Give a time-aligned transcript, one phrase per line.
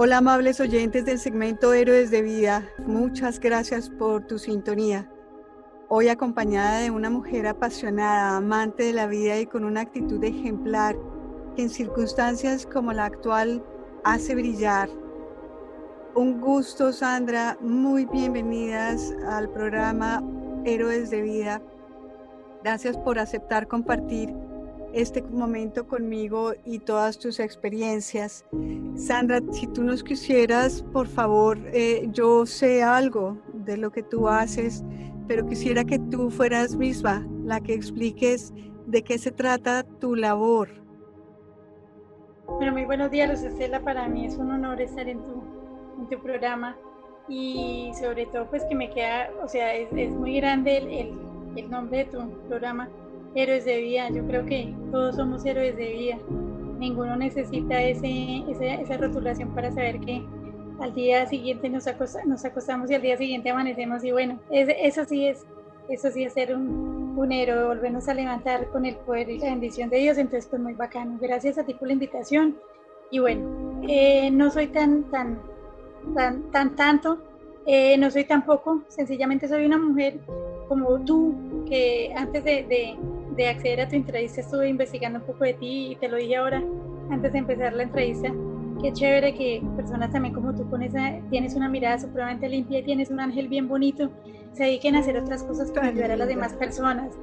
[0.00, 5.10] Hola amables oyentes del segmento Héroes de Vida, muchas gracias por tu sintonía.
[5.88, 10.96] Hoy acompañada de una mujer apasionada, amante de la vida y con una actitud ejemplar
[11.56, 13.60] que en circunstancias como la actual
[14.04, 14.88] hace brillar.
[16.14, 20.22] Un gusto Sandra, muy bienvenidas al programa
[20.64, 21.60] Héroes de Vida.
[22.62, 24.32] Gracias por aceptar compartir
[24.92, 28.44] este momento conmigo y todas tus experiencias.
[28.96, 34.28] Sandra, si tú nos quisieras, por favor, eh, yo sé algo de lo que tú
[34.28, 34.84] haces,
[35.26, 38.52] pero quisiera que tú fueras misma la que expliques
[38.86, 40.68] de qué se trata tu labor.
[42.46, 43.80] Bueno, muy buenos días, Estela.
[43.80, 45.42] Para mí es un honor estar en tu,
[45.98, 46.76] en tu programa
[47.28, 51.12] y sobre todo pues que me queda, o sea, es, es muy grande el,
[51.56, 52.88] el nombre de tu programa
[53.34, 54.08] héroes de vida.
[54.10, 56.18] Yo creo que todos somos héroes de vida.
[56.78, 60.24] Ninguno necesita ese, esa rotulación para saber que
[60.80, 61.86] al día siguiente nos,
[62.26, 65.44] nos acostamos y al día siguiente amanecemos y bueno, eso sí es,
[65.88, 69.46] eso sí es ser un, un, héroe, volvernos a levantar con el poder y la
[69.46, 71.18] bendición de Dios, entonces pues muy bacano.
[71.20, 72.56] Gracias a ti por la invitación
[73.10, 75.40] y bueno, eh, no soy tan, tan,
[76.14, 77.18] tan, tan tanto,
[77.66, 80.18] eh, no soy tampoco, sencillamente soy una mujer
[80.68, 81.34] como tú,
[81.66, 82.96] que antes de, de
[83.46, 86.62] acceder a tu entrevista estuve investigando un poco de ti y te lo dije ahora,
[87.10, 88.32] antes de empezar la entrevista.
[88.82, 92.82] Qué chévere que personas también como tú con esa, tienes una mirada supremamente limpia y
[92.82, 94.10] tienes un ángel bien bonito,
[94.52, 97.16] se dediquen a hacer otras cosas para ayudar a las demás personas.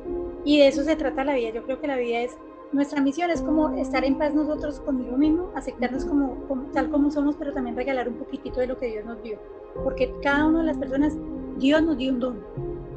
[0.44, 1.50] Y de eso se trata la vida.
[1.54, 2.38] Yo creo que la vida es,
[2.72, 7.10] nuestra misión es como estar en paz nosotros conmigo mismo, aceptarnos como, como tal como
[7.10, 9.40] somos, pero también regalar un poquitito de lo que Dios nos dio.
[9.84, 11.18] Porque cada una de las personas,
[11.58, 12.40] Dios nos dio un don.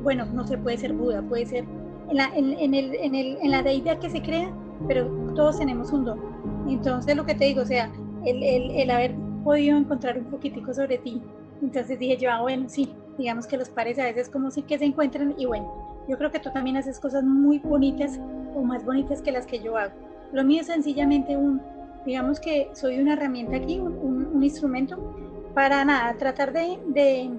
[0.03, 1.65] Bueno, no se puede ser Buda, puede ser
[2.11, 4.51] en la, en, el, en, el, en la deidad que se crea,
[4.87, 6.21] pero todos tenemos un don.
[6.69, 7.91] Entonces lo que te digo, o sea,
[8.25, 11.23] el, el, el haber podido encontrar un poquitico sobre ti,
[11.63, 14.79] entonces dije yo, ah, bueno, sí, digamos que los pares a veces como sí que
[14.79, 18.19] se encuentran y bueno, yo creo que tú también haces cosas muy bonitas
[18.55, 19.93] o más bonitas que las que yo hago.
[20.33, 21.61] Lo mío es sencillamente un,
[22.07, 25.15] digamos que soy una herramienta aquí, un, un, instrumento
[25.55, 27.31] para nada, tratar de, de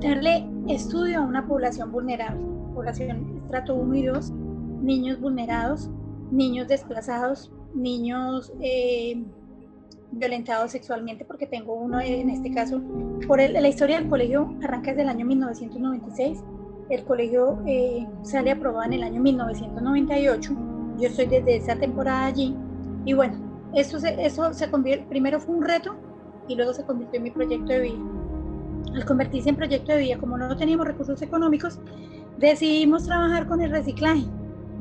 [0.00, 4.30] darle estudio a una población vulnerable población estrato 1 y 2,
[4.80, 5.90] niños vulnerados,
[6.30, 9.22] niños desplazados, niños eh,
[10.10, 12.80] violentados sexualmente, porque tengo uno en este caso.
[13.28, 16.42] Por la historia del colegio arranca desde el año 1996,
[16.88, 20.56] el colegio eh, sale aprobado en el año 1998,
[20.98, 22.56] yo estoy desde esa temporada allí,
[23.04, 23.34] y bueno,
[23.74, 25.94] eso se, eso se convierte, primero fue un reto
[26.48, 27.98] y luego se convirtió en mi proyecto de vida.
[28.94, 31.78] Al convertirse en proyecto de vida, como no teníamos recursos económicos,
[32.38, 34.24] decidimos trabajar con el reciclaje.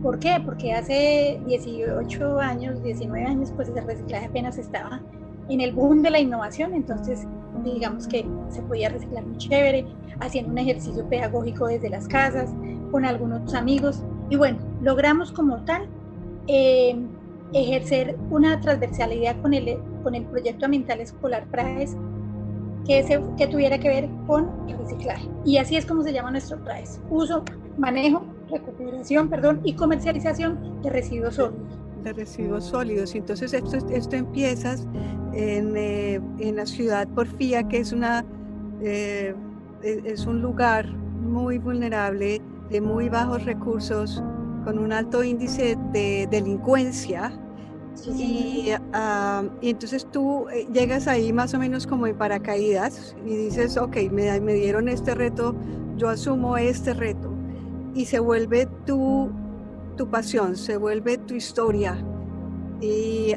[0.02, 0.42] ¿Por qué?
[0.44, 5.02] Porque hace 18 años, 19 años, pues el reciclaje apenas estaba
[5.50, 7.28] en el boom de la innovación, entonces
[7.64, 9.86] digamos que se podía reciclar muy chévere,
[10.20, 12.50] haciendo un ejercicio pedagógico desde las casas,
[12.92, 15.88] con algunos amigos, y bueno, logramos como tal
[16.48, 16.96] eh,
[17.54, 21.96] ejercer una transversalidad con el, con el proyecto ambiental escolar PRAES
[22.86, 25.28] que, que tuviera que ver con el reciclaje.
[25.46, 27.44] Y así es como se llama nuestro PRAES, uso,
[27.78, 31.80] manejo, recuperación, perdón, y comercialización de residuos sólidos.
[32.04, 33.16] De residuos sólidos.
[33.16, 34.16] Entonces esto, esto
[35.34, 38.26] en, eh, en la ciudad Porfía, que es, una,
[38.82, 39.34] eh,
[39.84, 44.24] es un lugar muy vulnerable, de muy bajos recursos,
[44.64, 47.32] con un alto índice de delincuencia
[48.08, 48.74] y,
[49.62, 53.98] y, entonces tú eh, llegas ahí más o menos como en paracaídas y dices, ok,
[54.12, 55.56] me, me dieron este reto,
[55.98, 57.30] yo asumo este reto.
[57.94, 59.30] Y se vuelve tu,
[59.98, 62.04] tu pasión, se vuelve tu historia.
[62.80, 63.36] Y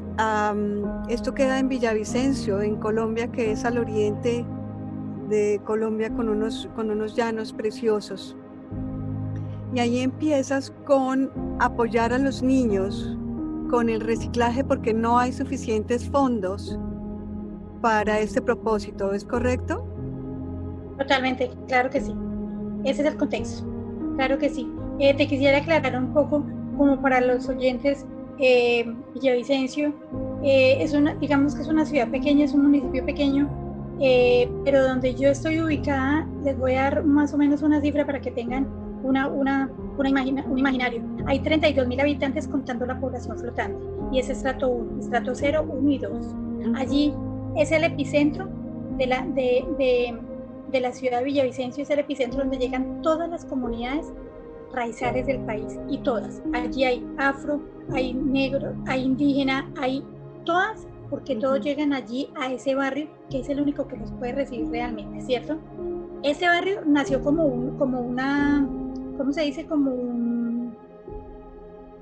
[1.09, 4.47] esto queda en Villavicencio, en Colombia, que es al oriente
[5.29, 8.37] de Colombia con unos, con unos llanos preciosos.
[9.75, 13.19] Y ahí empiezas con apoyar a los niños
[13.71, 16.79] con el reciclaje porque no hay suficientes fondos
[17.81, 19.87] para este propósito, ¿es correcto?
[20.99, 22.15] Totalmente, claro que sí.
[22.85, 23.67] Ese es el contexto,
[24.17, 24.71] claro que sí.
[24.99, 26.45] Eh, te quisiera aclarar un poco,
[26.77, 28.07] como para los oyentes,
[28.39, 28.85] eh,
[29.15, 29.95] Villavicencio
[30.43, 33.49] eh, es una, digamos que es una ciudad pequeña, es un municipio pequeño,
[34.01, 38.05] eh, pero donde yo estoy ubicada, les voy a dar más o menos una cifra
[38.05, 38.67] para que tengan
[39.03, 41.03] una, una, una imagina, un imaginario.
[41.27, 43.79] Hay 32 mil habitantes contando la población flotante
[44.13, 46.27] y es estrato 1, estrato 0, 1 y 2.
[46.77, 47.15] Allí
[47.57, 48.49] es el epicentro
[48.97, 50.19] de la, de, de,
[50.71, 54.13] de la ciudad de Villavicencio, es el epicentro donde llegan todas las comunidades
[54.73, 56.43] raizales del país y todas.
[56.53, 57.61] Allí hay afro,
[57.93, 60.05] hay negro, hay indígena, hay
[60.45, 64.33] todas porque todos llegan allí a ese barrio que es el único que los puede
[64.33, 65.59] recibir realmente, ¿cierto?
[66.23, 68.67] Ese barrio nació como, un, como una,
[69.17, 69.67] ¿cómo se dice?
[69.67, 70.75] Como un...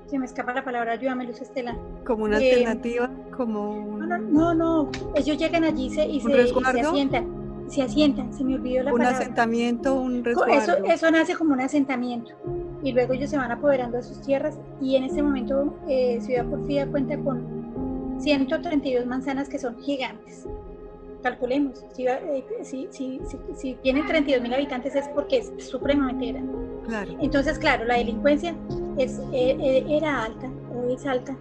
[0.07, 1.75] Se me escapa la palabra, ayúdame Luz Estela.
[2.05, 4.07] Como una eh, alternativa, como un...
[4.07, 8.55] No, no, no, ellos llegan allí y se, y se, asientan se asientan, se me
[8.55, 9.17] olvidó la un palabra.
[9.17, 10.53] Un asentamiento, un resguardo.
[10.53, 12.33] Eso, eso nace como un asentamiento
[12.83, 16.45] y luego ellos se van apoderando de sus tierras y en este momento eh, Ciudad
[16.45, 20.45] Porfía cuenta con 132 manzanas que son gigantes.
[21.21, 23.21] Calculemos, si, eh, si, si,
[23.55, 26.53] si tiene 32 mil habitantes es porque es supremamente grande.
[26.85, 27.11] Claro.
[27.21, 28.55] Entonces, claro, la delincuencia
[28.97, 31.35] es, eh, era alta o es alta,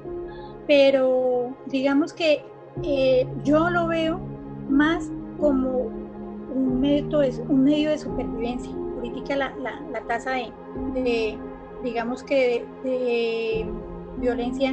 [0.67, 2.45] pero digamos que
[3.45, 4.19] yo lo veo
[4.71, 5.91] más como
[6.55, 7.19] un medio,
[7.49, 8.73] un medio de supervivencia
[9.03, 10.33] política la, la, tasa
[10.95, 11.39] de,
[11.83, 13.67] digamos que, de,
[14.19, 14.71] violencia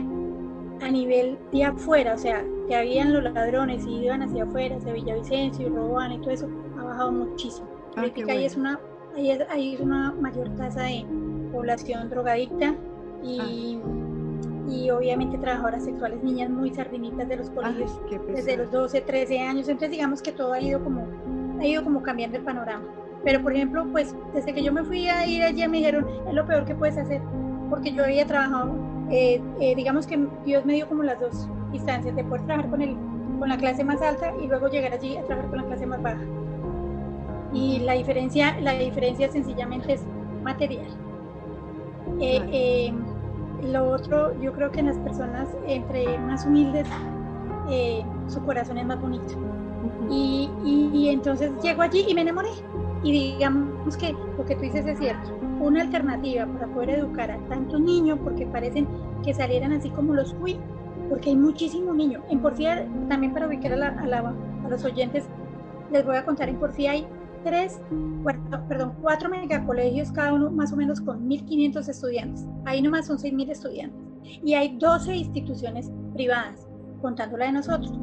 [0.82, 4.94] a nivel de afuera, o sea, que habían los ladrones y iban hacia afuera, hacia
[4.94, 7.68] Villavicencio y robaban y todo eso, ha bajado muchísimo.
[7.92, 8.80] Ah, política ahí es una,
[9.50, 11.06] ahí es, una mayor tasa de
[11.52, 12.76] población drogadicta
[13.24, 14.72] y, ah.
[14.72, 19.68] y obviamente trabajadoras sexuales, niñas muy sardinitas de los colegios, desde los 12, 13 años,
[19.68, 21.06] entonces digamos que todo ha ido como,
[21.60, 22.86] ha ido como cambiando el panorama.
[23.24, 26.34] Pero, por ejemplo, pues desde que yo me fui a ir allí me dijeron, es
[26.34, 27.22] lo peor que puedes hacer,
[27.70, 28.72] porque yo había trabajado,
[29.12, 32.82] eh, eh, digamos que Dios me dio como las dos instancias, de poder trabajar con,
[32.82, 32.96] el,
[33.38, 36.02] con la clase más alta y luego llegar allí a trabajar con la clase más
[36.02, 36.22] baja.
[37.54, 40.04] Y la diferencia, la diferencia sencillamente es
[40.44, 40.88] material.
[42.22, 42.94] Eh,
[43.72, 46.88] lo otro, yo creo que en las personas entre más humildes,
[48.28, 49.34] su corazón es más bonito.
[50.10, 52.50] y, y, entonces llego allí y me enamoré.
[53.04, 57.38] Y digamos que lo que tú dices es cierto, una alternativa para poder educar a
[57.50, 58.88] tantos niños, porque parecen
[59.24, 60.58] que salieran así como los fui,
[61.10, 62.24] porque hay muchísimos niños.
[62.30, 65.28] En Porfía, también para ubicar a, la, a, los oyentes,
[65.92, 67.08] les voy a contar, en Porfía hay
[67.44, 67.80] tres,
[68.68, 72.46] perdón, cuatro megacolegios, cada uno más o menos con 1.500 estudiantes.
[72.66, 74.00] Ahí nomás son 6.000 estudiantes.
[74.44, 76.68] Y hay 12 instituciones privadas,
[77.02, 77.94] contando la de nosotros,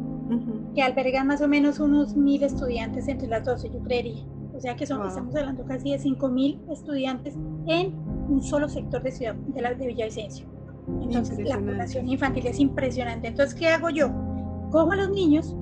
[0.75, 4.25] que albergan más o menos unos 1.000 estudiantes entre las 12, yo creería.
[4.55, 7.35] O sea que son, estamos hablando casi de 5.000 estudiantes
[7.67, 7.94] en
[8.29, 10.47] un solo sector de ciudad de, la, de Villavicencio.
[11.03, 13.29] Entonces la población infantil es impresionante.
[13.29, 14.11] Entonces, ¿qué hago yo?
[14.71, 15.55] Cojo a los niños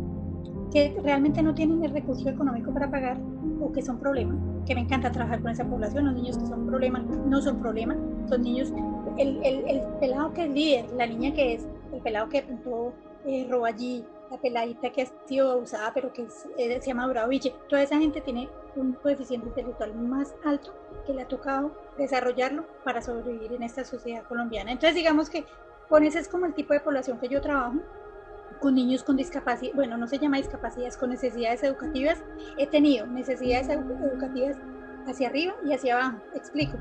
[0.72, 3.18] que realmente no tienen el recurso económico para pagar
[3.64, 6.66] o que son problemas, que me encanta trabajar con esa población, los niños que son
[6.66, 7.96] problemas no son problemas,
[8.28, 8.70] son niños,
[9.16, 12.92] el, el, el, pelado que es líder, la niña que es, el pelado que pintó
[13.24, 16.26] eh, roba allí, la peladita que ha sido abusada pero que
[16.58, 20.74] eh, se llama Braville, toda esa gente tiene un coeficiente intelectual más alto
[21.06, 24.72] que le ha tocado desarrollarlo para sobrevivir en esta sociedad colombiana.
[24.72, 25.44] Entonces digamos que
[25.88, 27.76] con ese es como el tipo de población que yo trabajo,
[28.64, 32.24] con niños con discapacidad, bueno, no se llama discapacidades, con necesidades educativas.
[32.56, 34.56] He tenido necesidades educativas
[35.06, 36.16] hacia arriba y hacia abajo.
[36.34, 36.78] Explico.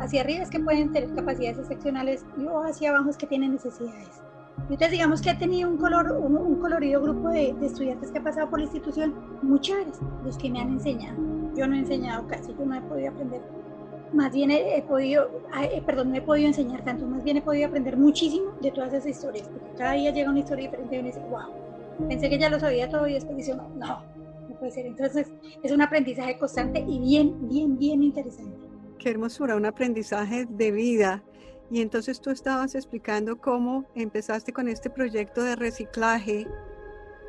[0.00, 4.22] Hacia arriba es que pueden tener capacidades excepcionales y hacia abajo es que tienen necesidades.
[4.60, 8.48] Entonces digamos que he tenido un, color, un, colorido grupo de, estudiantes que ha pasado
[8.48, 11.18] por la institución muy chéveres, los que me han enseñado.
[11.54, 13.42] Yo no he enseñado casi, yo no he podido aprender.
[14.16, 15.30] Más bien he, podido,
[15.62, 18.94] eh, perdón, no he podido enseñar tanto, más bien he podido aprender muchísimo de todas
[18.94, 22.38] esas historias, porque cada día llega una historia diferente y uno dice, wow, pensé que
[22.38, 24.86] ya lo sabía todo y después dice, no, no puede ser.
[24.86, 25.30] Entonces
[25.62, 28.56] es un aprendizaje constante y bien, bien, bien interesante.
[28.98, 31.22] Qué hermosura, un aprendizaje de vida
[31.70, 36.46] y entonces tú estabas explicando cómo empezaste con este proyecto de reciclaje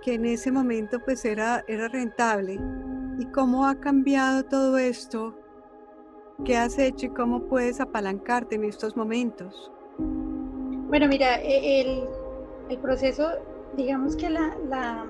[0.02, 2.62] que en ese momento pues era, era rentable.
[3.20, 5.38] ¿Y cómo ha cambiado todo esto?
[6.46, 9.72] ¿Qué has hecho y cómo puedes apalancarte en estos momentos?
[9.98, 12.04] Bueno, mira, e, el,
[12.70, 13.30] el proceso,
[13.76, 15.06] digamos que la, la,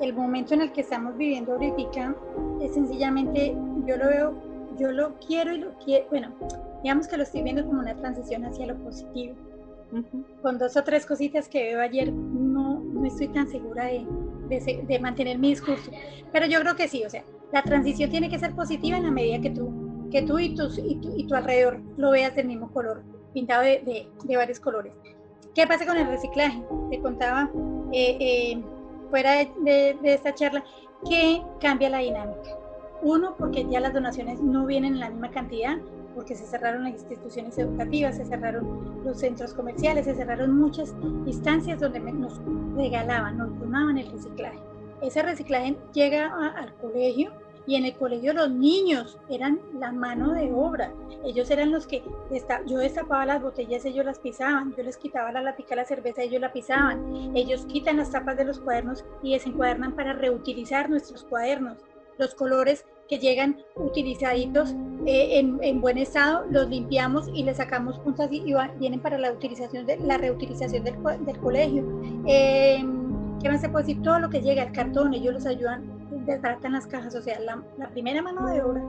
[0.00, 2.14] el momento en el que estamos viviendo ahorita
[2.60, 4.34] es sencillamente, yo lo veo,
[4.78, 6.32] yo lo quiero y lo quiero, bueno,
[6.82, 9.34] digamos que lo estoy viendo como una transición hacia lo positivo.
[10.42, 14.04] Con dos o tres cositas que veo ayer, no, no estoy tan segura de,
[14.86, 15.90] de, mantener mi discurso.
[16.32, 19.10] Pero yo creo que sí, o sea, la transición tiene que ser positiva en la
[19.12, 19.70] medida que tú,
[20.16, 23.02] que tú y, tus, y, tu, y tu alrededor lo veas del mismo color,
[23.34, 24.94] pintado de, de varios colores.
[25.54, 26.62] ¿Qué pasa con el reciclaje?
[26.90, 27.50] Te contaba
[27.92, 28.62] eh, eh,
[29.10, 30.64] fuera de, de, esta charla
[31.06, 32.56] que cambia la dinámica.
[33.02, 35.76] Uno, porque ya las donaciones no vienen en la misma cantidad,
[36.14, 40.94] porque se cerraron las instituciones educativas, se cerraron los centros comerciales, se cerraron muchas
[41.26, 42.40] instancias donde nos
[42.74, 44.58] regalaban, nos donaban el reciclaje.
[45.02, 47.32] Ese reciclaje llega al colegio
[47.66, 50.92] Y en el colegio los niños eran la mano de obra.
[51.24, 52.02] Ellos eran los que,
[52.66, 54.74] yo destapaba las botellas, ellos las pisaban.
[54.76, 57.34] Yo les quitaba la latica la cerveza, ellos la pisaban.
[57.34, 61.78] Ellos quitan las tapas de los cuadernos y desencuadernan para reutilizar nuestros cuadernos.
[62.18, 64.74] Los colores que llegan utilizaditos
[65.06, 69.86] eh, en, buen estado, los limpiamos y les sacamos puntas y, vienen para la utilización
[69.86, 71.84] de la reutilización del, del colegio.
[72.26, 72.84] Eh,
[73.40, 74.02] ¿Qué más se puede decir?
[74.02, 75.84] Todo lo que llega, al cartón, ellos los ayudan,
[76.26, 77.14] desbaratan las cajas.
[77.14, 78.82] O sea, la, primera mano de obra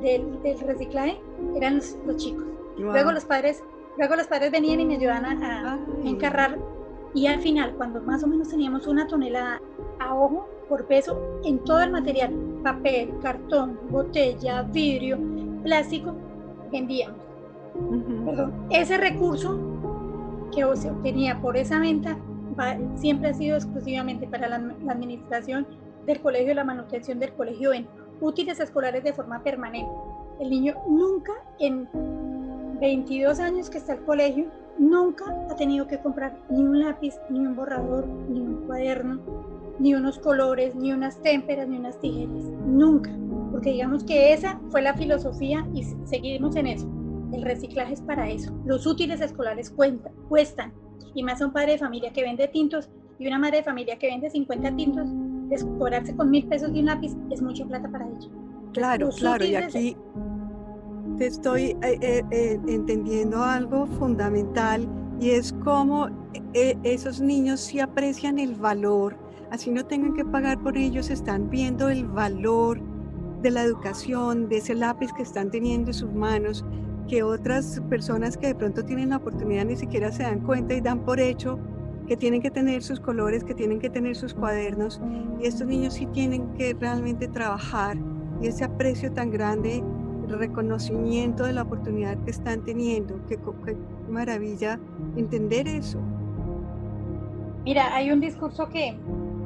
[0.00, 1.20] del, del reciclaje
[1.56, 2.44] eran los, chicos.
[2.76, 3.62] Luego los padres,
[3.96, 6.58] luego los padres venían y me ayudaban a, encarrar.
[7.14, 9.60] Y al final, cuando más o menos teníamos una tonelada
[9.98, 15.18] a ojo por peso en todo el material, papel, cartón, botella, vidrio,
[15.62, 16.14] plástico,
[16.70, 17.16] vendíamos.
[18.26, 19.58] Perdón, ese recurso
[20.54, 22.18] que se obtenía por esa venta
[22.96, 24.56] siempre ha sido exclusivamente para la,
[24.88, 25.66] administración
[26.08, 27.86] del colegio la manutención del colegio en
[28.20, 29.92] útiles escolares de forma permanente.
[30.40, 31.88] El niño nunca en
[32.80, 34.46] 22 años que está el colegio,
[34.78, 39.20] nunca ha tenido que comprar ni un lápiz, ni un borrador, ni un cuaderno,
[39.78, 42.44] ni unos colores, ni unas témperas, ni unas tijeras.
[42.66, 43.10] Nunca.
[43.50, 46.88] Porque digamos que esa fue la filosofía y seguimos en eso.
[47.32, 48.52] El reciclaje es para eso.
[48.64, 50.72] Los útiles escolares cuentan, cuestan
[51.14, 52.88] y más a un padre de familia que vende tintos
[53.18, 55.08] y una madre de familia que vende 50 tintos,
[55.48, 58.30] descobrarse con mil pesos de un lápiz es mucha plata para ellos.
[58.72, 59.96] Claro, claro, y aquí
[61.16, 64.88] te estoy eh, eh, eh, entendiendo algo fundamental
[65.20, 66.08] y es cómo
[66.52, 69.16] esos niños sí aprecian el valor,
[69.50, 72.80] así no tengan que pagar por ellos, están viendo el valor
[73.42, 76.64] de la educación, de ese lápiz que están teniendo en sus manos
[77.08, 80.80] que otras personas que de pronto tienen la oportunidad ni siquiera se dan cuenta y
[80.80, 81.58] dan por hecho
[82.08, 85.00] que tienen que tener sus colores, que tienen que tener sus cuadernos.
[85.40, 87.98] Y estos niños sí tienen que realmente trabajar
[88.40, 89.84] y ese aprecio tan grande,
[90.26, 93.20] el reconocimiento de la oportunidad que están teniendo.
[93.28, 93.76] Qué, qué
[94.08, 94.80] maravilla
[95.16, 95.98] entender eso.
[97.64, 98.98] Mira, hay un discurso que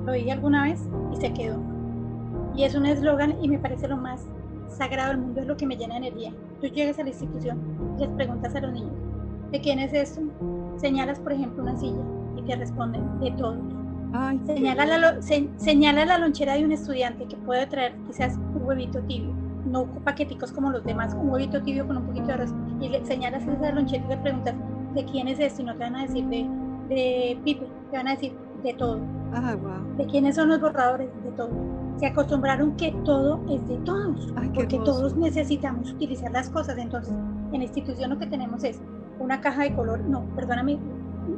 [0.07, 0.81] lo oí alguna vez
[1.13, 1.59] y se quedó.
[2.55, 4.25] Y es un eslogan y me parece lo más
[4.69, 6.33] sagrado del mundo, es lo que me llena de energía.
[6.61, 7.59] Tú llegas a la institución,
[7.99, 8.93] les preguntas a los niños,
[9.51, 10.21] ¿de quién es esto?
[10.77, 12.03] Señalas, por ejemplo, una silla
[12.43, 13.59] y te responden, de todos.
[14.47, 19.33] señala, la, señala la lonchera de un estudiante que puede traer quizás un huevito tibio,
[19.67, 23.05] no paqueticos como los demás, un huevito tibio con un poquito de arroz, y le
[23.05, 24.55] señalas esa lonchera y le preguntas,
[24.95, 25.63] ¿de quién es esto?
[25.63, 26.49] Y no te van a decir de,
[26.89, 28.33] de Pipe, te van a decir
[28.63, 29.01] de todo.
[29.35, 29.97] Ah, wow.
[29.97, 31.09] ¿De quiénes son los borradores?
[31.25, 36.77] De todo se acostumbraron que todo es de todos, porque todos necesitamos utilizar las cosas.
[36.79, 37.15] Entonces,
[37.53, 38.81] en la institución lo que tenemos es
[39.21, 40.81] una caja de color, no, perdóname,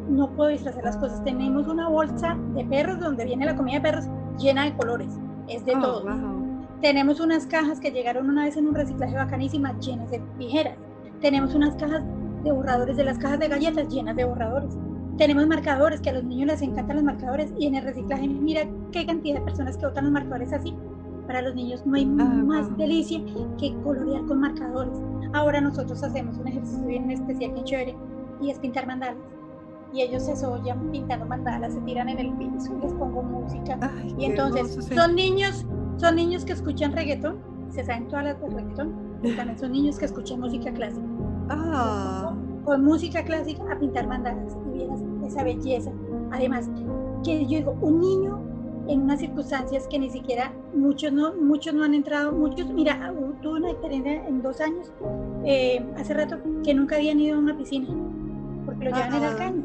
[0.09, 1.23] no puedo disfrazar las cosas.
[1.25, 4.05] Tenemos una bolsa de perros donde viene la comida de perros
[4.39, 5.09] llena de colores,
[5.49, 6.05] es de oh, todos.
[6.81, 10.77] Tenemos unas cajas que llegaron una vez en un reciclaje bacanísima llenas de tijeras.
[11.21, 12.03] Tenemos unas cajas
[12.43, 14.77] de borradores de las cajas de galletas llenas de borradores
[15.17, 18.63] tenemos marcadores, que a los niños les encantan los marcadores y en el reciclaje mira
[18.91, 20.75] qué cantidad de personas que botan los marcadores así.
[21.29, 23.21] Para los niños no hay ah, más delicia
[23.59, 24.99] que colorear con marcadores.
[25.33, 27.97] Ahora nosotros hacemos un ejercicio bien especial, bien chévere,
[28.41, 29.17] y es pintar mandalas.
[29.95, 33.79] Y ellos se soyan pintando mandalas, se tiran en el piso, les pongo música.
[34.19, 35.65] y entonces son niños,
[35.97, 37.39] son niños que escuchan reggaetón,
[37.71, 41.07] se saben todas las de reggaetón, y también son niños que escuchan música clásica.
[41.49, 42.35] Ah
[42.65, 45.93] con música clásica a pintar mandalas y vieras esa belleza.
[46.33, 46.71] Además,
[47.23, 48.41] que yo digo, un niño
[48.89, 53.61] en unas circunstancias que ni siquiera muchos no, muchos no han entrado, muchos, mira, tuve
[53.61, 54.93] una experiencia en dos años,
[55.45, 57.89] eh, hace rato, que nunca habían ido a una piscina,
[58.67, 59.63] porque lo llevan en el caño.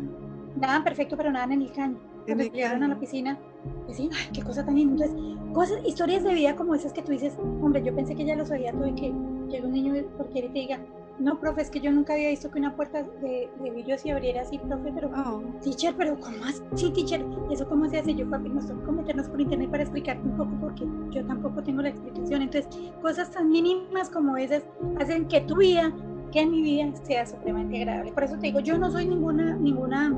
[0.60, 1.98] Nada perfecto, pero nada en el caño.
[2.26, 3.40] Cuando llegaron a la piscina,
[3.86, 5.06] pues sí, qué cosa tan linda.
[5.06, 8.36] Entonces, cosas, historias de vida como esas que tú dices, hombre, yo pensé que ya
[8.36, 9.14] lo sabía todo y que
[9.50, 10.80] llega un niño porque te diga,
[11.20, 14.12] no, profe, es que yo nunca había visto que una puerta de, de vidrio se
[14.12, 15.42] abriera así, profe, pero, oh.
[15.62, 17.26] teacher, pero ¿cómo así, teacher?
[17.50, 18.16] ¿Y eso cómo se hace?
[18.16, 21.62] Yo, papi, nos tengo que meternos por internet para explicarte un poco porque yo tampoco
[21.62, 22.44] tengo la explicación.
[22.44, 22.70] Entonces,
[23.02, 24.64] cosas tan mínimas como esas
[24.98, 25.92] hacen que tu vida,
[26.32, 28.14] que mi vida sea supremamente agradable.
[28.14, 30.14] Por eso te digo, yo no soy ninguna, ninguna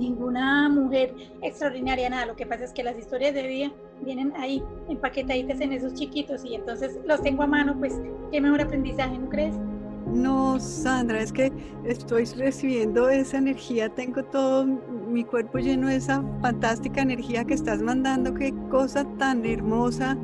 [0.00, 2.26] ninguna mujer extraordinaria, nada.
[2.26, 6.44] Lo que pasa es que las historias de vida vienen ahí empaquetaditas en esos chiquitos
[6.44, 8.00] y entonces los tengo a mano, pues
[8.32, 9.54] qué mejor aprendizaje, ¿no crees?
[10.06, 11.52] No, Sandra, es que
[11.84, 17.80] estoy recibiendo esa energía, tengo todo mi cuerpo lleno de esa fantástica energía que estás
[17.82, 20.16] mandando, qué cosa tan hermosa.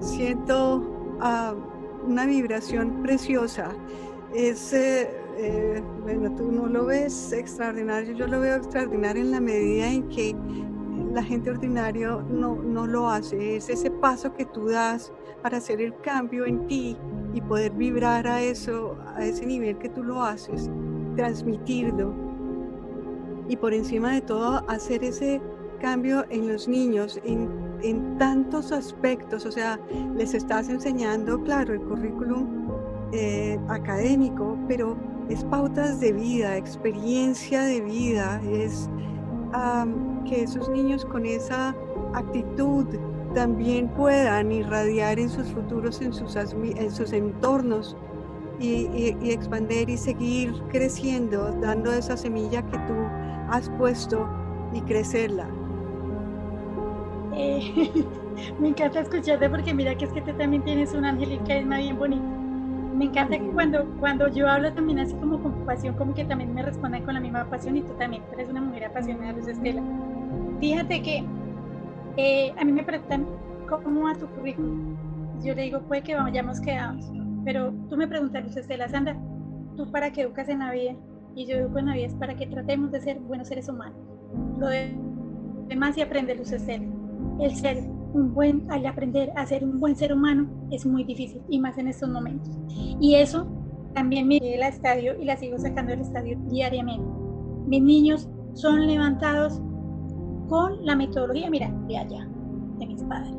[0.00, 1.54] Siento ah,
[2.06, 3.70] una vibración preciosa.
[4.34, 9.40] Es, eh, eh, bueno, tú no lo ves extraordinario, yo lo veo extraordinario en la
[9.40, 10.34] medida en que
[11.12, 13.56] la gente ordinaria no, no lo hace.
[13.56, 15.12] Es ese paso que tú das
[15.42, 16.96] para hacer el cambio en ti
[17.34, 20.70] y poder vibrar a eso, a ese nivel que tú lo haces,
[21.16, 22.14] transmitirlo.
[23.48, 25.40] Y por encima de todo, hacer ese
[25.80, 27.48] cambio en los niños en,
[27.82, 29.46] en tantos aspectos.
[29.46, 29.78] O sea,
[30.14, 32.68] les estás enseñando, claro, el currículum
[33.12, 34.96] eh, académico, pero
[35.28, 38.88] es pautas de vida, experiencia de vida, es
[40.28, 41.74] que esos niños con esa
[42.14, 42.86] actitud
[43.34, 47.96] también puedan irradiar en sus futuros, en sus, en sus entornos
[48.58, 48.88] y,
[49.22, 52.94] y, expandir y seguir creciendo, dando esa semilla que tú
[53.50, 54.28] has puesto
[54.72, 55.48] y crecerla.
[57.34, 57.92] Eh,
[58.60, 61.78] me encanta escucharte porque mira que es que tú también tienes un ángel y carisma
[61.78, 62.35] bien bonito.
[62.96, 66.54] Me encanta que cuando, cuando yo hablo también así como con pasión, como que también
[66.54, 69.82] me respondan con la misma pasión y tú también eres una mujer apasionada, Luz Estela.
[70.60, 71.24] Fíjate que
[72.16, 73.26] eh, a mí me preguntan
[73.68, 74.96] cómo va tu currículum.
[75.42, 77.04] Yo le digo, puede que vayamos quedados,
[77.44, 79.14] pero tú me preguntas, Luz Estela, Sandra,
[79.76, 80.94] ¿tú para qué educas en la vida?
[81.34, 83.98] Y yo educo en la vida es para que tratemos de ser buenos seres humanos.
[84.58, 84.68] Lo
[85.68, 86.86] demás y aprende, Luz Estela.
[87.40, 87.84] El ser
[88.16, 91.76] un buen, al aprender a ser un buen ser humano es muy difícil y más
[91.78, 92.58] en estos momentos.
[92.98, 93.46] Y eso
[93.94, 97.06] también me el estadio y la sigo sacando del estadio diariamente.
[97.66, 99.60] Mis niños son levantados
[100.48, 102.28] con la metodología, mira, de allá,
[102.78, 103.34] de mis padres,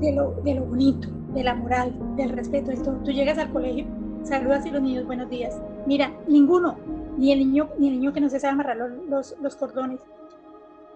[0.00, 2.96] de lo, de lo bonito, de la moral, del respeto, todo.
[3.04, 3.84] Tú llegas al colegio,
[4.22, 5.60] saludas y los niños, buenos días.
[5.86, 6.76] Mira, ninguno,
[7.18, 8.78] ni el niño, ni el niño que no se sabe amarrar
[9.08, 10.00] los, los cordones,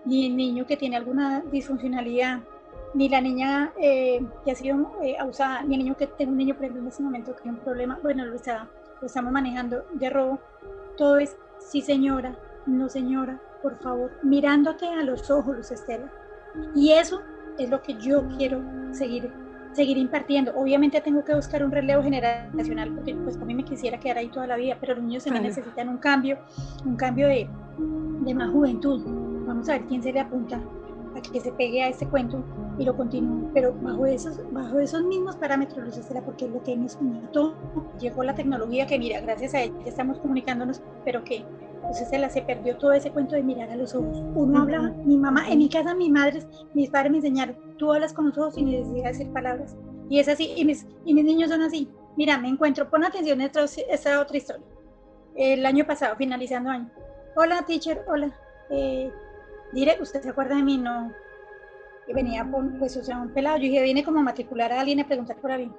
[0.07, 2.41] ni el niño que tiene alguna disfuncionalidad,
[2.95, 6.39] ni la niña eh, que ha sido eh, abusada, ni el niño que tengo un
[6.39, 8.69] niño, por ejemplo, en ese momento que tiene un problema, bueno, lo, está,
[9.01, 10.39] lo estamos manejando de robo,
[10.97, 16.11] todo es sí señora, no señora, por favor, mirándote a los ojos, Luz Estela.
[16.75, 17.21] Y eso
[17.59, 19.31] es lo que yo quiero seguir
[19.77, 20.53] seguir impartiendo.
[20.57, 24.29] Obviamente tengo que buscar un relevo generacional porque pues a mí me quisiera quedar ahí
[24.29, 26.39] toda la vida, pero los niños también necesitan un cambio,
[26.87, 27.47] un cambio de,
[28.23, 29.26] de más juventud.
[29.47, 30.61] Vamos a ver quién se le apunta
[31.17, 32.45] a que se pegue a este cuento
[32.79, 36.77] y lo continúe, pero bajo esos, bajo esos mismos parámetros, Luz Estela, porque lo que
[36.77, 37.55] nos unió
[37.99, 41.45] llegó la tecnología que mira, gracias a ella estamos comunicándonos, pero que
[41.87, 44.23] Luz Estela se perdió todo ese cuento de mirar a los ojos.
[44.35, 48.13] Uno hablaba, mi mamá, en mi casa mis madres, mis padres me enseñaron, tú hablas
[48.13, 49.77] con los ojos sin necesidad de decir palabras.
[50.09, 51.89] Y es así, y mis, y mis niños son así.
[52.17, 54.65] Mira, me encuentro, pon atención a esta, esta otra historia.
[55.35, 56.91] El año pasado, finalizando año.
[57.37, 58.35] Hola, teacher, hola.
[58.71, 59.11] Eh,
[59.73, 60.79] Diré, ¿usted se acuerda de mí?
[60.79, 61.13] No.
[62.09, 62.49] Y venía,
[62.79, 63.57] pues, o sea, un pelado.
[63.57, 65.71] Yo dije, viene como a matricular a alguien a preguntar por mí.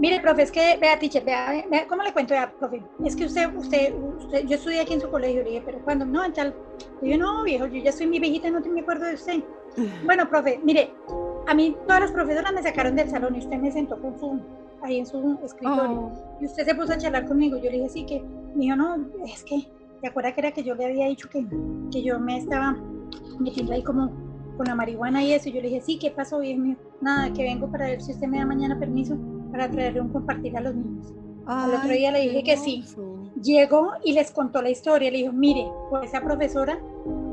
[0.00, 2.32] Mire, profe, es que, vea, teacher, vea, vea, ¿cómo le cuento?
[2.32, 5.62] Vea, profe, es que usted, usted, usted, yo estudié aquí en su colegio, le dije,
[5.62, 6.54] pero cuando, no, en tal,
[7.02, 9.42] yo no, viejo, yo ya soy mi viejita, no me acuerdo de usted.
[10.04, 10.94] Bueno, profe, mire,
[11.46, 14.40] a mí todas las profesoras me sacaron del salón y usted me sentó con su,
[14.82, 15.90] ahí en su escritorio.
[15.90, 16.38] Oh.
[16.40, 17.56] Y usted se puso a charlar conmigo.
[17.58, 18.20] Yo le dije, sí, que,
[18.54, 18.96] me dijo, no,
[19.26, 19.68] es que,
[20.00, 21.44] ¿te acuerdas que era que yo le había dicho que,
[21.92, 22.76] que yo me estaba
[23.38, 24.10] metiendo ahí como
[24.56, 25.48] con la marihuana y eso.
[25.48, 26.40] Yo le dije, sí, ¿qué pasó?
[26.40, 29.16] Mío, nada, que vengo para ver si usted me da mañana permiso
[29.50, 31.14] para traerle un compartir a los niños.
[31.46, 32.84] Al otro día le dije que sí.
[33.42, 35.10] Llegó y les contó la historia.
[35.10, 36.78] Le dijo, mire, por esa profesora,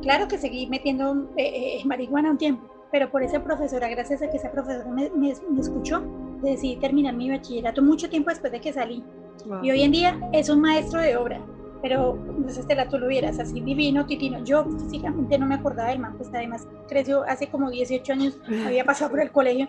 [0.01, 4.29] claro que seguí metiendo eh, eh, marihuana un tiempo, pero por esa profesora, gracias a
[4.29, 6.01] que esa profesora me, me, escuchó,
[6.41, 9.03] decidí terminar mi bachillerato mucho tiempo después de que salí.
[9.61, 11.41] Y hoy en día es un maestro de obra
[11.81, 14.43] pero no sé, Estela, tú lo vieras así divino, titino.
[14.43, 18.83] Yo físicamente no me acordaba del man, pues además creció hace como 18 años, había
[18.83, 19.67] pasado por el colegio.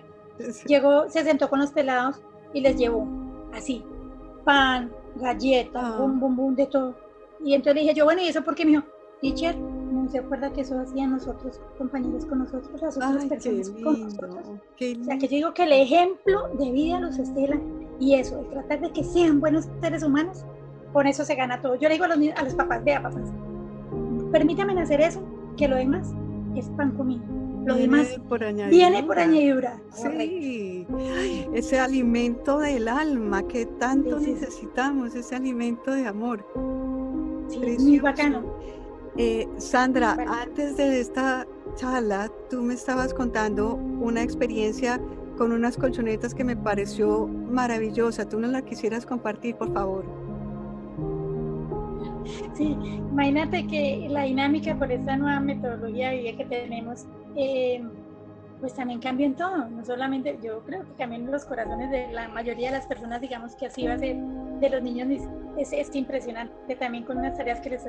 [0.67, 2.21] Llegó, se sentó con los pelados
[2.53, 3.07] y les llevó
[3.53, 3.85] así,
[4.45, 5.97] pan, galleta, ah.
[5.99, 6.95] bum, bum, bum, de todo.
[7.45, 8.65] Y entonces le dije yo, bueno, ¿y eso por qué?
[8.65, 8.85] Me dijo,
[9.21, 14.01] teacher, no se acuerda que eso hacían nosotros, compañeros con nosotros, las otras personas con
[14.01, 14.37] nosotros.
[14.37, 17.61] o sea, que yo digo que el ejemplo de vida los estela
[17.99, 20.45] y eso, el tratar de que sean buenos seres humanos,
[20.93, 21.75] con eso se gana todo.
[21.77, 23.31] Yo le digo a los, a los papás, vea papás,
[24.33, 25.23] permítame hacer eso,
[25.57, 26.13] que lo demás
[26.57, 27.23] es pan comido.
[27.65, 28.19] Lo demás
[28.71, 29.79] viene por añadidura.
[29.91, 30.87] Sí,
[31.53, 36.47] ese alimento del alma que tanto necesitamos, ese alimento de amor.
[37.49, 38.43] Sí, muy bacano.
[39.19, 45.01] Eh, Sandra, antes de esta charla, tú me estabas contando una experiencia
[45.37, 48.29] con unas colchonetas que me pareció maravillosa.
[48.29, 50.05] ¿Tú no la quisieras compartir, por favor?
[52.55, 52.77] Sí,
[53.13, 57.83] imagínate que la dinámica por esta nueva metodología de vida que tenemos, eh,
[58.61, 62.29] pues también cambia en todo, no solamente, yo creo que cambian los corazones de la
[62.29, 65.09] mayoría de las personas, digamos que así va a ser, de los niños,
[65.57, 67.87] es, es impresionante también con unas tareas que les,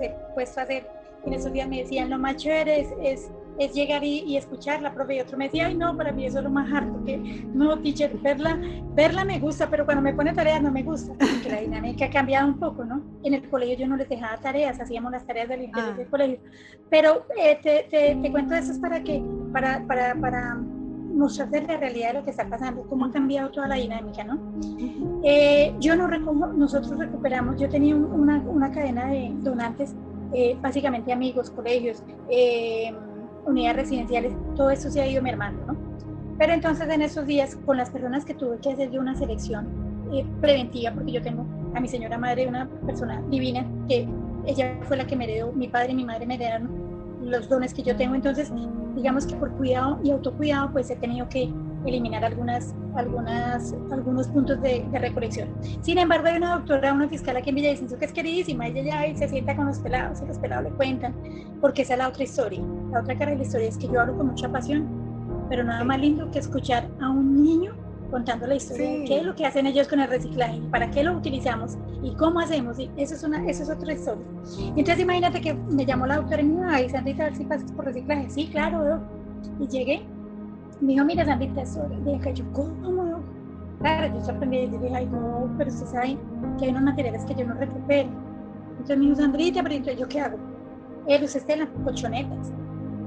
[0.00, 0.86] he puesto a hacer.
[1.24, 3.30] En esos días me decían, lo más chévere es, es
[3.68, 5.16] llegar y, y, escucharla, profe.
[5.16, 7.18] Y otro me decía, ay, no, para mí eso es lo más harto, que
[7.52, 8.58] no, teacher, verla,
[8.94, 12.10] verla me gusta, pero cuando me pone tareas no me gusta, porque la dinámica ha
[12.10, 13.02] cambiado un poco, ¿no?
[13.22, 15.92] En el colegio yo no les dejaba tareas, hacíamos las tareas del ah.
[15.96, 16.38] del colegio.
[16.88, 20.56] Pero eh, te, te, te, cuento eso es para que, para, para, para
[21.20, 24.38] mostrarte la realidad de lo que está pasando, cómo ha cambiado toda la dinámica, ¿no?
[25.22, 29.94] Eh, yo no nosotros recuperamos, yo tenía una, una cadena de donantes,
[30.32, 32.92] eh, básicamente amigos, colegios, eh,
[33.46, 35.76] unidades residenciales, todo eso se ha ido mermando, ¿no?
[36.38, 39.68] Pero entonces en esos días, con las personas que tuve que hacer yo una selección
[40.12, 44.08] eh, preventiva, porque yo tengo a mi señora madre, una persona divina, que
[44.46, 46.68] ella fue la que me heredó, mi padre y mi madre me heredaron
[47.22, 48.50] los dones que yo tengo, entonces
[48.96, 51.52] digamos que por cuidado y autocuidado, pues he tenido que
[51.86, 55.48] eliminar algunas, algunas, algunos puntos de, recolección.
[55.80, 59.06] Sin embargo, hay una doctora, una fiscal aquí en Villavicencio que es queridísima, ella ya
[59.06, 61.14] y se sienta con los pelados y los pelados le cuentan,
[61.60, 62.60] porque esa es la otra historia.
[62.92, 64.86] La otra cara de la historia es que yo hablo con mucha pasión,
[65.48, 67.74] pero nada más lindo que escuchar a un niño
[68.10, 71.16] contando la historia qué es lo que hacen ellos con el reciclaje, para qué lo
[71.16, 72.78] utilizamos y cómo hacemos.
[72.78, 74.24] Y eso es, una, eso es otra historia.
[74.76, 77.84] Entonces imagínate que me llamó la doctora y me dijo, ay, Sandrita, si pasas por
[77.84, 78.28] reciclaje.
[78.28, 79.00] Sí, claro,
[79.60, 80.02] Y llegué,
[80.80, 83.20] me dijo, mira, Sandrita, eso, dije, yo, ¿cómo?
[83.80, 86.18] Claro, yo sorprendí y dije, ay, no, pero usted sabe
[86.58, 88.08] que hay unos materiales que yo no recupero.
[88.72, 90.38] Entonces me dijo, Sandrita, pero entonces, ¿yo qué hago?
[91.06, 92.52] Él, usted está en las colchonetas.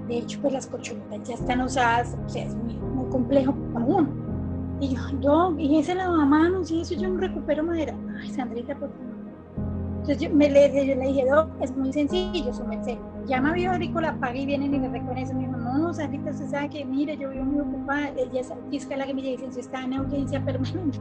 [0.08, 3.86] De hecho, pues las colchonetas ya están usadas, o sea, es muy, muy complejo para
[4.80, 7.96] y yo, yo, y ese lavamanos, y eso yo no recupero madera.
[8.20, 9.12] Ay, Sandrita, por favor.
[10.04, 12.98] Entonces yo, me le, yo le dije, no, es muy sencillo, su merced.
[13.26, 15.34] Llama a Bioagrícola, paga y vienen y me recogen eso.
[15.34, 18.10] Me dijo, no, Sandrita, usted sabe que, mire, yo vivo muy ocupada.
[18.10, 21.00] Ella es fiscal la que me dice, está en audiencia permanente.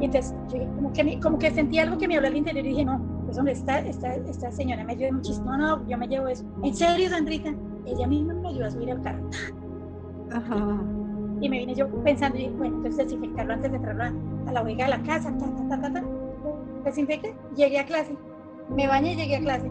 [0.00, 2.68] Y entonces, yo como que, como que sentí algo que me habló al interior y
[2.68, 5.56] dije, no, pues hombre, esta, esta, esta señora me ayuda muchísimo.
[5.56, 6.44] No, no, yo me llevo eso.
[6.62, 7.52] En serio, Sandrita,
[7.84, 9.28] ella misma me ayudó a subir al carro.
[10.32, 10.84] Ajá.
[11.40, 14.84] Y me vine yo pensando, y bueno, entonces desinfectarlo antes de traerlo a, la bodega
[14.84, 16.04] de la casa, ta, ta, ta, ta,
[16.84, 18.16] Desinfecté, llegué a clase,
[18.68, 19.70] me bañé y llegué a clase.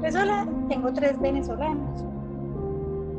[0.00, 2.04] Pues hola, tengo tres venezolanos.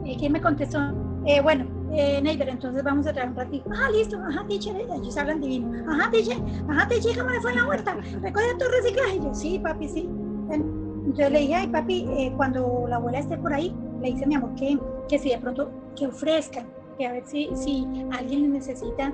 [0.03, 0.79] ¿Y quién me contestó?
[1.25, 3.69] Eh, bueno, eh, Neider, entonces vamos a traer un ratito.
[3.73, 5.71] Ah, listo, ajá, teacher, ellos hablan divino.
[5.91, 6.38] Ajá, teacher,
[6.69, 7.95] ajá, teacher, ¿cómo le fue la huerta?
[8.21, 9.19] ¿Recoge tu reciclaje?
[9.19, 10.10] yo, sí, papi, sí.
[10.49, 14.36] entonces le dije, ay, papi, eh, cuando la abuela esté por ahí, le dice mi
[14.36, 14.77] amor que,
[15.08, 16.65] que si de pronto que ofrezcan
[16.97, 19.13] que a ver si, si alguien necesita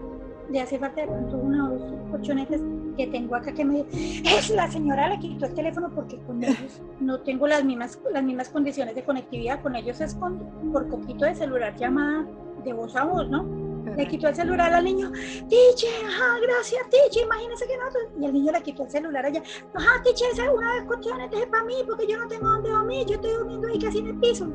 [0.49, 2.61] de hacer falta de pronto una o dos colchonetas
[2.95, 6.81] que tengo acá que me es la señora le quitó el teléfono porque con ellos
[6.99, 9.61] no tengo las mismas las mismas condiciones de conectividad.
[9.61, 10.39] Con ellos es con,
[10.71, 12.25] por poquito de celular llamada
[12.63, 15.11] de voz a voz no le quitó el celular al niño.
[15.11, 17.83] Tiche ajá gracias Tiche imagínese que no
[18.21, 19.41] y el niño le quitó el celular allá.
[19.73, 22.69] Ajá Tiche esa es una de colchonetas es para mí porque yo no tengo dónde
[22.69, 24.47] dormir yo estoy durmiendo ahí casi en el piso.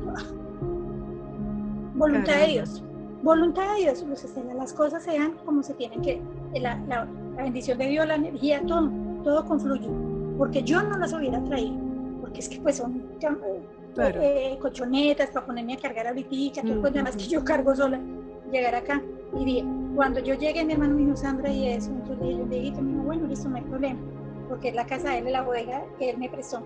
[1.95, 2.83] Voluntad de Dios
[3.21, 4.05] voluntad de Dios,
[4.55, 6.21] las cosas sean como se tienen que,
[6.59, 7.07] la, la,
[7.43, 8.91] bendición de Dios, la energía, todo,
[9.23, 9.89] todo confluye,
[10.37, 11.77] porque yo no las hubiera traído,
[12.21, 13.03] porque es que pues son
[13.97, 17.99] eh, colchonetas para ponerme a cargar ahorita, mm pues nada más que yo cargo sola,
[18.51, 19.01] llegar acá.
[19.37, 22.59] Y bien, cuando yo llegué mi hermano me dijo Sandra y eso, entonces yo le
[22.59, 23.99] dije, me dijo, bueno, listo, no hay problema,
[24.47, 26.61] porque es la casa de él, la bodega que él me prestó,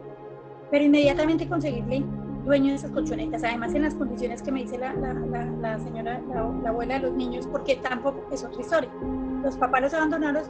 [0.70, 2.04] pero inmediatamente conseguirle
[2.46, 6.22] dueño de esas colchonetas, además en las condiciones que me dice la, la, la, señora,
[6.34, 8.90] la, abuela de los niños, porque tampoco es otra historia.
[9.44, 10.44] Los papás los abandonaron,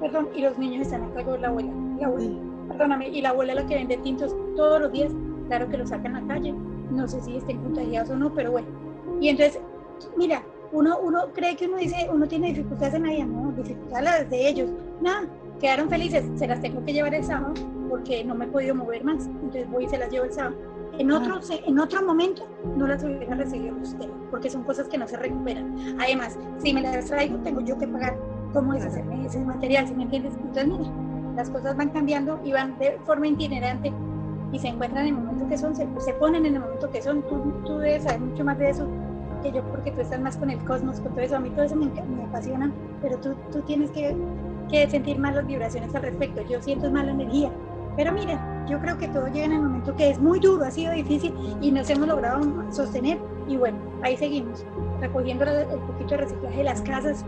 [0.00, 1.72] perdón, y los niños están a cargo de la abuela.
[1.98, 5.12] La abuela perdóname, y la abuela es la que vende tintos todos los días,
[5.48, 6.54] claro que los sacan a la calle,
[6.90, 8.68] no sé si estén contagiados o no, pero bueno.
[9.20, 9.60] Y entonces,
[10.16, 14.04] mira, uno, uno cree que uno dice, uno tiene dificultades en la vida, no, dificultades
[14.04, 15.26] las de ellos, nada,
[15.60, 17.54] quedaron felices, se las tengo que llevar el sábado
[17.88, 20.56] porque no me he podido mover más, entonces voy y se las llevo el sábado
[20.98, 25.08] en otro, en otro momento no las hubiera recibido usted, porque son cosas que no
[25.08, 25.74] se recuperan.
[25.98, 28.16] Además, si me las traigo, tengo yo que pagar
[28.54, 30.32] cómo deshacerme ese material, ¿sí me entiendes?
[30.36, 30.90] Entonces, mira,
[31.36, 33.92] las cosas van cambiando y van de forma itinerante
[34.52, 37.22] y se encuentran en el momento que son, se, ponen en el momento que son.
[37.22, 38.86] Tú, tú, debes saber mucho más de eso
[39.42, 41.36] que yo, porque tú estás más con el cosmos, con todo eso.
[41.36, 44.16] A mí todo eso me, me apasiona, pero tú, tú tienes que,
[44.70, 46.42] que sentir más las vibraciones al respecto.
[46.48, 47.50] Yo siento más la energía.
[47.96, 48.38] Pero mire,
[48.68, 51.34] yo creo que todo llega en el momento que es muy duro, ha sido difícil
[51.60, 52.40] y nos hemos logrado
[52.72, 53.18] sostener.
[53.48, 54.64] Y bueno, ahí seguimos,
[55.00, 57.24] recogiendo el poquito de reciclaje de las casas.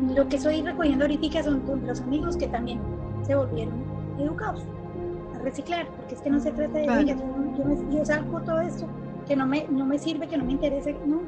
[0.00, 2.80] Lo que estoy recogiendo ahorita son los amigos que también
[3.22, 3.74] se volvieron
[4.18, 4.64] educados
[5.34, 8.86] a reciclar, porque es que no se trata de, yo, yo, saco todo esto
[9.26, 11.22] que no me, no me sirve, que no me interesa, no,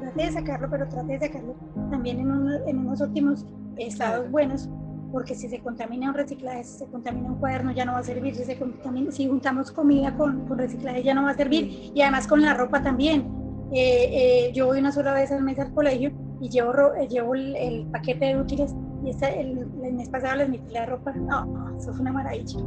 [0.00, 1.54] trate de sacarlo, pero trate de sacarlo
[1.90, 2.28] también en,
[2.66, 4.68] en unos óptimos estados buenos
[5.12, 8.02] porque si se contamina un reciclaje, si se contamina un cuaderno ya no va a
[8.02, 11.92] servir, si, se contamina, si juntamos comida con, con, reciclaje ya no va a servir
[11.94, 13.26] y además con la ropa también.
[13.72, 16.72] Eh, eh, yo voy una sola vez al mes al colegio y llevo,
[17.08, 21.12] llevo el, paquete de útiles y el, el, mes pasado les metí la ropa.
[21.12, 22.58] No, eso fue una maravilla.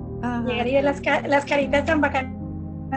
[0.46, 2.40] Llegar y ver las, las caritas tan bacanas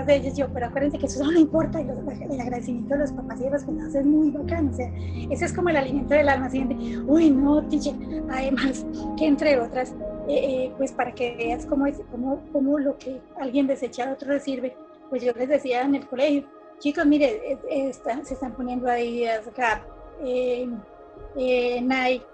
[0.07, 3.41] de ellos, yo, pero acuérdense que eso no importa, y el agradecimiento de los papás
[3.41, 4.91] y de los cuidados es muy bacano, o sea,
[5.31, 7.95] ese es como el alimento del alma, siguiente, uy, no, teacher,
[8.31, 8.87] además,
[9.19, 9.95] que entre otras,
[10.29, 14.13] eh, eh, pues para que veas cómo, es, cómo, cómo lo que alguien desecha a
[14.15, 14.77] otro recibe,
[15.11, 19.25] pues yo les decía en el colegio, chicos, mire, eh, se están poniendo ahí
[19.57, 19.83] Gap,
[20.23, 22.27] eh, Nike,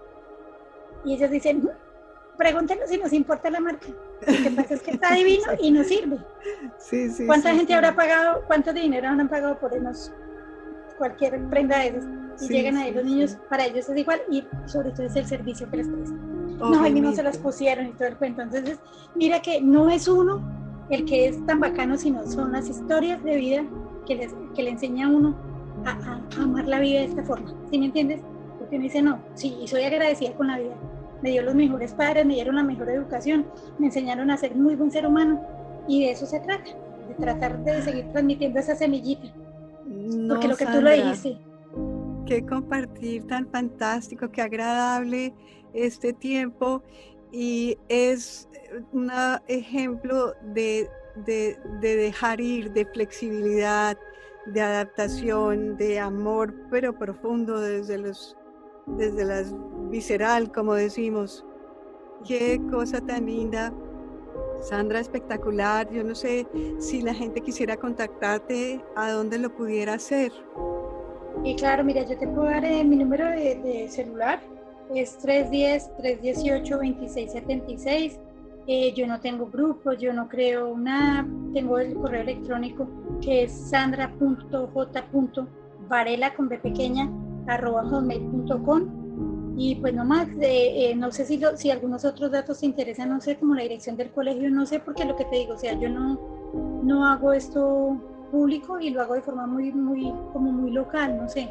[1.05, 1.69] y ellos dicen,
[2.37, 3.89] pregúntenos si nos importa la marca.
[4.27, 6.19] Lo que pasa es que está divino y nos sirve.
[6.79, 10.13] Sí, sí, ¿Cuánta gente habrá pagado, cuánto dinero han pagado por ellos
[10.97, 12.05] cualquier prenda de esas?
[12.41, 15.69] Y llegan ahí los niños, para ellos es igual y sobre todo es el servicio
[15.69, 16.57] que les prestan.
[16.59, 18.43] No, ahí mismo se las pusieron y todo el cuento.
[18.43, 18.79] Entonces,
[19.15, 20.41] mira que no es uno
[20.89, 23.65] el que es tan bacano, sino son las historias de vida
[24.07, 25.37] que, les, que le enseña a uno
[25.85, 27.55] a, a, amar la vida de esta forma.
[27.71, 28.21] ¿Sí me entiendes?
[28.59, 30.75] Porque uno dice, no, sí, soy agradecida con la vida,
[31.23, 33.47] me dio los mejores padres, me dieron la mejor educación,
[33.79, 35.41] me enseñaron a ser muy buen ser humano
[35.87, 36.71] y de eso se trata,
[37.09, 39.33] de tratar de seguir transmitiendo esa semillita.
[40.29, 41.39] Porque lo que tú lo dijiste.
[42.27, 45.33] Qué compartir tan fantástico, qué agradable
[45.73, 46.83] este tiempo
[47.33, 48.49] y es
[48.93, 49.11] un
[49.47, 50.89] ejemplo de,
[51.27, 53.97] de, de dejar ir, de flexibilidad,
[54.53, 58.37] de adaptación, de amor, pero profundo desde los
[58.97, 59.55] desde las
[59.91, 61.45] visceral, como decimos.
[62.27, 63.73] Qué cosa tan linda.
[64.61, 65.91] Sandra, espectacular.
[65.91, 66.47] Yo no sé
[66.79, 70.33] si la gente quisiera contactarte, a dónde lo pudiera hacer.
[71.45, 74.41] Y claro, mira, yo te puedo dar eh, mi número de, celular.
[74.95, 78.19] Es 310-318-2676.
[78.71, 81.27] Eh, yo no tengo grupo, yo no creo nada.
[81.55, 82.87] Tengo el correo electrónico
[83.23, 87.11] que es sandra.j.varela con B pequeña
[87.47, 93.09] arroba hotmail.com y pues nomás, eh, no sé si, si algunos otros datos te interesan,
[93.09, 95.59] no sé, como la dirección del colegio, no sé, porque lo que te digo, o
[95.59, 96.21] sea, yo no,
[96.85, 98.01] no hago esto
[98.31, 101.51] público y lo hago de forma muy, muy, como muy local, no sé.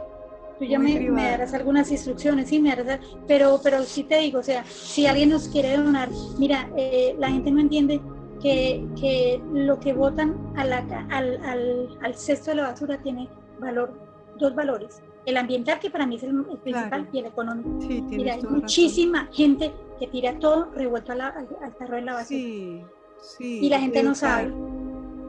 [0.60, 4.43] Tú ya me, darás algunas instrucciones, sí, me darás, pero, pero sí te digo, o
[4.43, 8.02] sea, si alguien nos quiere donar, mira, eh, la gente no entiende
[8.41, 13.30] que, que lo que votan a la, al, al, al cesto de la basura tiene
[13.60, 13.93] valor,
[14.39, 17.82] dos valores el ambiental, que para mí es el, principal, y el económico.
[17.82, 22.39] Sí, Mira, hay muchísima gente que tira todo revuelto al, al tarro de la basura.
[22.39, 22.82] Sí,
[23.20, 23.60] sí.
[23.62, 24.54] Y la gente no sabe.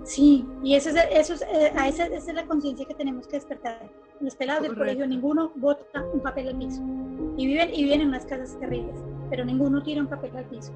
[0.09, 3.27] Sí, y eso es, eso es, eh, a esa, esa, es la conciencia que tenemos
[3.27, 3.90] que despertar.
[4.21, 6.83] Los pelados del colegio, ninguno bota un papel al piso.
[7.37, 8.97] Y viven, y viven en unas casas terribles,
[9.29, 10.73] pero ninguno tira un papel al piso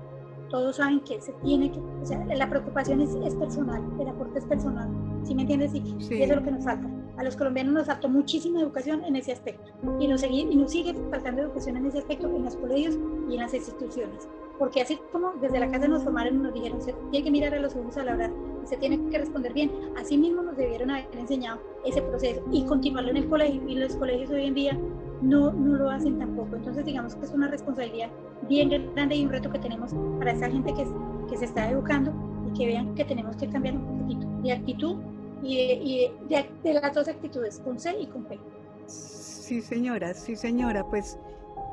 [0.53, 4.38] todos saben que se tiene que, o sea, la preocupación es, es personal, el aporte
[4.38, 4.87] es personal,
[5.25, 5.75] ¿sí me entiendes?
[5.75, 6.87] Y, eso es lo que nos falta.
[7.16, 10.71] A los colombianos nos faltó muchísima educación en ese aspecto y nos, sigue, y nos
[10.71, 12.99] sigue faltando educación en ese aspecto en los colegios
[13.31, 14.29] y en las instituciones.
[14.59, 17.55] Porque así como desde la casa nos formaron y nos dijeron, se tiene que mirar
[17.55, 18.31] a los ojos a la hora
[18.64, 23.11] se tiene que responder bien, así mismo nos debieron haber enseñado ese proceso y continuarlo
[23.11, 23.62] en el colegio.
[23.66, 24.79] Y los colegios hoy en día
[25.20, 26.57] no, no lo hacen tampoco.
[26.57, 28.11] Entonces, digamos que es una responsabilidad
[28.48, 30.87] bien grande y un reto que tenemos para esa gente que,
[31.29, 32.12] que se está educando
[32.48, 34.96] y que vean que tenemos que cambiar un poquito de actitud
[35.42, 38.38] y, y de, las dos actitudes, con C y con P.
[38.87, 41.18] Sí, señora, sí, señora, pues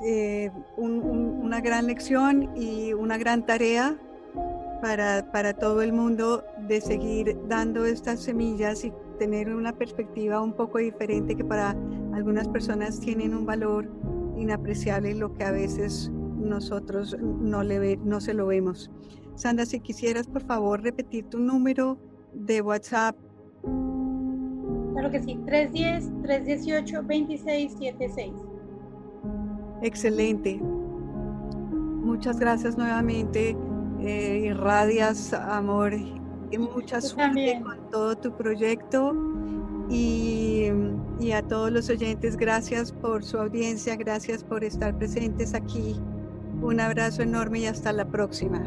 [0.06, 3.97] eh, una gran lección y una gran tarea
[4.82, 10.54] para, para todo el mundo de seguir dando estas semillas y tener una perspectiva un
[10.54, 11.76] poco diferente que para
[12.13, 13.92] algunas personas tienen un valor
[14.38, 18.89] inapreciable, lo que a veces nosotros no, le ve, no se lo vemos.
[19.36, 21.98] Sandra, si quisieras por favor repetir tu número
[22.34, 23.15] de WhatsApp.
[24.94, 28.34] Claro que sí, 310-318-2676.
[29.82, 30.60] Excelente.
[32.10, 33.56] Muchas gracias nuevamente.
[34.02, 39.14] Eh, irradias amor y mucha suerte con todo tu proyecto
[39.90, 40.68] y,
[41.20, 46.00] y, a todos los oyentes, gracias por su audiencia, gracias por estar presentes aquí.
[46.62, 48.62] Un abrazo enorme y hasta la próxima.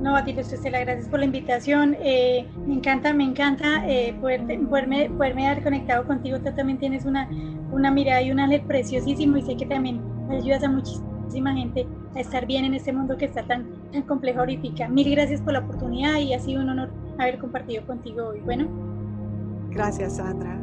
[0.00, 1.96] No, a ti, Estela, gracias por la invitación.
[2.00, 6.38] Eh, me encanta, me encanta eh, poderme, poderme dar conectado contigo.
[6.38, 7.28] Tú también tienes una,
[7.72, 10.68] una mirada y un ángel preciosísimo y sé que también ayudas a
[11.28, 14.88] muchísima gente a estar bien en este mundo que está tan, tan complejo ahorita.
[14.88, 18.40] Mil gracias por la oportunidad y ha sido un honor haber compartido contigo hoy.
[18.40, 18.66] Bueno.
[19.70, 20.58] Gracias, Sandra.